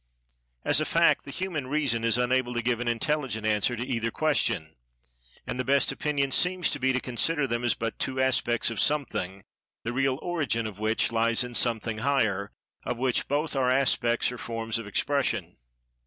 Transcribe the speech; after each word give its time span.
As 0.65 0.81
a 0.81 0.85
fact, 0.85 1.25
the 1.25 1.29
human 1.29 1.67
reason 1.67 2.03
is 2.03 2.17
unable 2.17 2.55
to 2.55 2.63
give 2.63 2.79
an 2.79 2.87
intelligent 2.87 3.45
answer 3.45 3.75
to 3.75 3.85
either 3.85 4.09
question, 4.09 4.75
and 5.45 5.59
the 5.59 5.63
best 5.63 5.91
opinion 5.91 6.31
seems 6.31 6.71
to 6.71 6.79
be 6.79 6.91
to 6.91 6.99
consider 6.99 7.45
them 7.45 7.63
as 7.63 7.75
but 7.75 7.99
two 7.99 8.19
aspects 8.19 8.71
of 8.71 8.79
Something, 8.79 9.43
the 9.83 9.93
real 9.93 10.17
origin 10.23 10.65
of 10.65 10.79
which 10.79 11.11
lies 11.11 11.43
in 11.43 11.53
Something 11.53 11.99
Higher, 11.99 12.51
of 12.83 12.97
which 12.97 13.27
both 13.27 13.55
are 13.55 13.69
aspects 13.69 14.31
or 14.31 14.39
forms 14.39 14.79
of 14.79 14.87
expression. 14.87 15.57